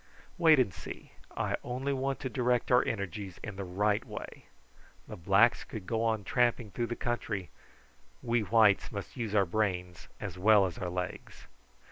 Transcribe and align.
Wait 0.39 0.57
and 0.57 0.73
see. 0.73 1.11
I 1.37 1.55
only 1.63 1.93
want 1.93 2.19
to 2.21 2.27
direct 2.27 2.71
our 2.71 2.83
energies 2.83 3.39
in 3.43 3.55
the 3.55 3.63
right 3.63 4.03
way. 4.03 4.45
The 5.07 5.15
blacks 5.15 5.63
could 5.63 5.85
go 5.85 6.03
on 6.03 6.23
tramping 6.23 6.71
through 6.71 6.87
the 6.87 6.95
country; 6.95 7.51
we 8.23 8.41
whites 8.41 8.91
must 8.91 9.15
use 9.15 9.35
our 9.35 9.45
brains 9.45 10.07
as 10.19 10.39
well 10.39 10.65
as 10.65 10.79
our 10.79 10.89
legs." 10.89 11.45